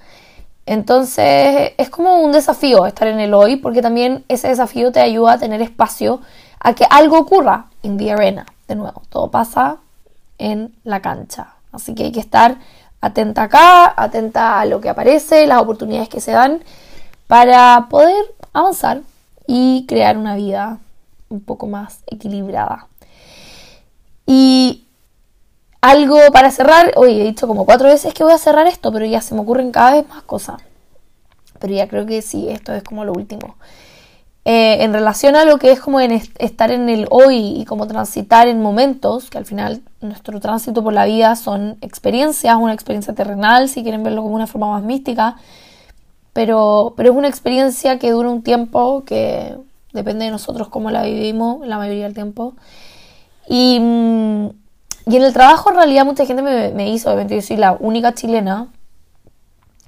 [0.65, 5.33] Entonces es como un desafío estar en el hoy, porque también ese desafío te ayuda
[5.33, 6.21] a tener espacio
[6.59, 8.45] a que algo ocurra en the arena.
[8.67, 9.77] De nuevo, todo pasa
[10.37, 11.55] en la cancha.
[11.71, 12.57] Así que hay que estar
[13.01, 16.63] atenta acá, atenta a lo que aparece, las oportunidades que se dan
[17.27, 19.01] para poder avanzar
[19.47, 20.79] y crear una vida
[21.29, 22.87] un poco más equilibrada.
[24.25, 24.85] Y
[25.81, 29.05] algo para cerrar, hoy he dicho como cuatro veces que voy a cerrar esto, pero
[29.05, 30.61] ya se me ocurren cada vez más cosas.
[31.59, 33.55] Pero ya creo que sí, esto es como lo último.
[34.45, 37.87] Eh, en relación a lo que es como en estar en el hoy y como
[37.87, 43.13] transitar en momentos, que al final nuestro tránsito por la vida son experiencias, una experiencia
[43.13, 45.35] terrenal, si quieren verlo como una forma más mística,
[46.33, 49.55] pero, pero es una experiencia que dura un tiempo, que
[49.93, 52.53] depende de nosotros cómo la vivimos la mayoría del tiempo.
[53.47, 53.79] Y,
[55.09, 58.13] y en el trabajo en realidad mucha gente me, hizo, obviamente yo soy la única
[58.13, 58.67] chilena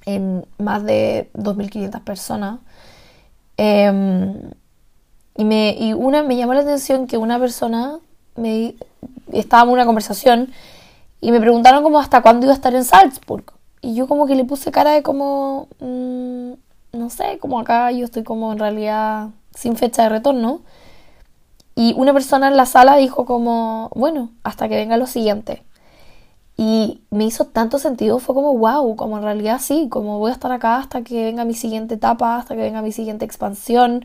[0.04, 2.58] en más de 2.500 personas
[3.56, 4.50] Em,
[5.36, 7.98] y, me, y una, me llamó la atención que una persona
[8.36, 8.74] me,
[9.32, 10.52] estaba en una conversación
[11.20, 13.44] y me preguntaron como hasta cuándo iba a estar en Salzburg.
[13.80, 16.52] Y yo como que le puse cara de como, mm,
[16.92, 20.62] no sé, como acá yo estoy como en realidad sin fecha de retorno.
[21.74, 25.62] Y una persona en la sala dijo como, bueno, hasta que venga lo siguiente.
[26.56, 30.34] Y me hizo tanto sentido, fue como wow, como en realidad sí, como voy a
[30.34, 34.04] estar acá hasta que venga mi siguiente etapa, hasta que venga mi siguiente expansión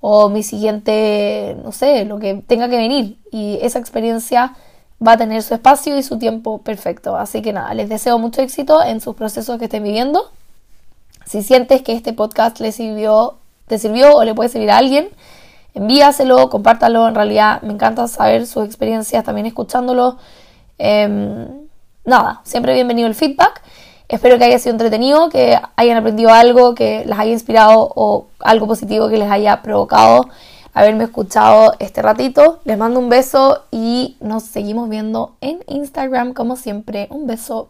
[0.00, 3.18] o mi siguiente, no sé, lo que tenga que venir.
[3.30, 4.54] Y esa experiencia
[5.06, 7.16] va a tener su espacio y su tiempo perfecto.
[7.16, 10.30] Así que nada, les deseo mucho éxito en sus procesos que estén viviendo.
[11.26, 13.36] Si sientes que este podcast le sirvió,
[13.66, 15.08] te sirvió o le puede servir a alguien,
[15.74, 17.08] envíaselo, compártalo.
[17.08, 20.18] En realidad me encanta saber sus experiencias, también escuchándolo.
[20.78, 21.46] Em,
[22.04, 23.62] nada, siempre bienvenido el feedback.
[24.08, 28.66] Espero que haya sido entretenido, que hayan aprendido algo, que les haya inspirado o algo
[28.66, 30.28] positivo que les haya provocado
[30.74, 32.60] haberme escuchado este ratito.
[32.64, 37.08] Les mando un beso y nos seguimos viendo en Instagram como siempre.
[37.10, 37.68] Un beso.